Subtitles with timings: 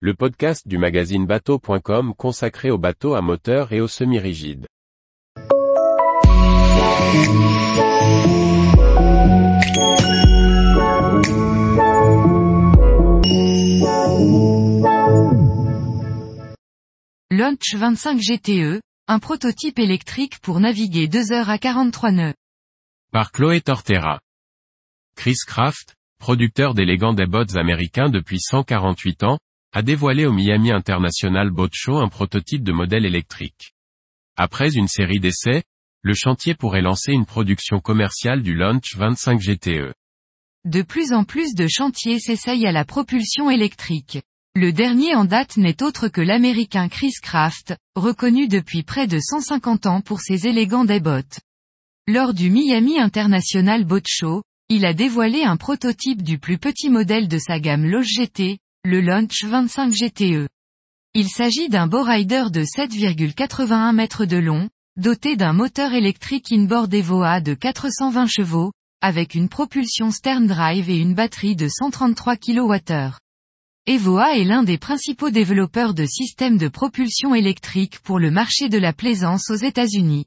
[0.00, 4.66] le podcast du magazine bateau.com consacré aux bateaux à moteur et aux semi-rigides.
[17.30, 22.34] Launch 25 GTE, un prototype électrique pour naviguer 2 heures à 43 nœuds.
[23.12, 24.20] Par Chloé Tortera.
[25.16, 29.38] Chris Craft, producteur d'élégants boats américains depuis 148 ans,
[29.76, 33.74] a dévoilé au Miami International Boat Show un prototype de modèle électrique.
[34.34, 35.64] Après une série d'essais,
[36.00, 39.92] le chantier pourrait lancer une production commerciale du Launch 25 GTE.
[40.64, 44.22] De plus en plus de chantiers s'essayent à la propulsion électrique.
[44.54, 49.84] Le dernier en date n'est autre que l'américain Chris Craft, reconnu depuis près de 150
[49.84, 51.38] ans pour ses élégants boats.
[52.08, 57.28] Lors du Miami International Boat Show, il a dévoilé un prototype du plus petit modèle
[57.28, 60.46] de sa gamme Loge GT, le Launch 25 GTE.
[61.12, 67.40] Il s'agit d'un rider de 7,81 mètres de long, doté d'un moteur électrique inboard Evoa
[67.40, 73.18] de 420 chevaux, avec une propulsion stern drive et une batterie de 133 kWh.
[73.86, 78.78] Evoa est l'un des principaux développeurs de systèmes de propulsion électrique pour le marché de
[78.78, 80.26] la plaisance aux États-Unis.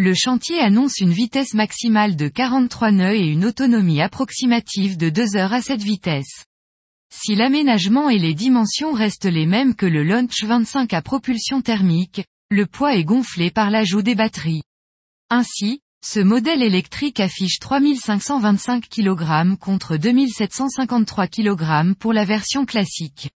[0.00, 5.36] Le chantier annonce une vitesse maximale de 43 nœuds et une autonomie approximative de 2
[5.36, 6.44] heures à cette vitesse.
[7.16, 12.24] Si l'aménagement et les dimensions restent les mêmes que le Launch 25 à propulsion thermique,
[12.50, 14.64] le poids est gonflé par l'ajout des batteries.
[15.30, 23.30] Ainsi, ce modèle électrique affiche 3525 kg contre 2753 kg pour la version classique.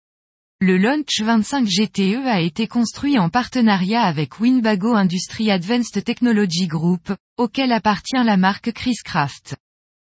[0.60, 7.14] Le Launch 25 GTE a été construit en partenariat avec Winbago Industry Advanced Technology Group,
[7.36, 9.54] auquel appartient la marque Chris Craft.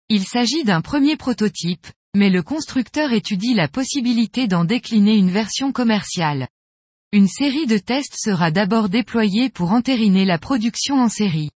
[0.08, 5.73] Il s'agit d'un premier prototype, mais le constructeur étudie la possibilité d'en décliner une version
[5.73, 6.47] commerciale.
[7.11, 11.49] Une série de tests sera d'abord déployée pour entériner la production en série.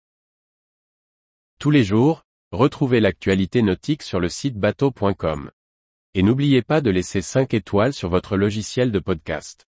[1.61, 5.51] Tous les jours, retrouvez l'actualité nautique sur le site bateau.com.
[6.15, 9.68] Et n'oubliez pas de laisser 5 étoiles sur votre logiciel de podcast.